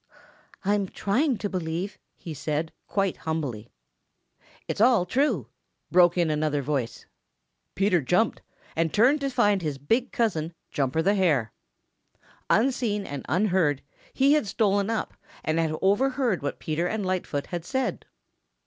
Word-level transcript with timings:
"I'm 0.65 0.87
trying 0.87 1.37
to 1.37 1.47
believe 1.47 1.91
it," 1.93 1.97
he 2.17 2.33
said, 2.33 2.73
quite 2.87 3.17
humbly. 3.17 3.69
"It's 4.67 4.81
all 4.81 5.05
true," 5.05 5.45
broke 5.91 6.17
in 6.17 6.31
another 6.31 6.63
voice. 6.63 7.05
Peter 7.75 8.01
jumped 8.01 8.41
and 8.75 8.91
turned 8.91 9.21
to 9.21 9.29
find 9.29 9.61
his 9.61 9.77
big 9.77 10.11
cousin, 10.11 10.55
Jumper 10.71 11.03
the 11.03 11.13
Hare. 11.13 11.53
Unseen 12.49 13.05
and 13.05 13.23
unheard, 13.29 13.83
he 14.11 14.33
had 14.33 14.47
stolen 14.47 14.89
up 14.89 15.13
and 15.43 15.59
had 15.59 15.75
overheard 15.83 16.41
what 16.41 16.57
Peter 16.57 16.87
and 16.87 17.05
Lightfoot 17.05 17.45
had 17.45 17.63
said. 17.63 18.07